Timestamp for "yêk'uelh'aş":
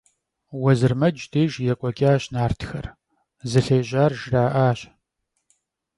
1.65-2.23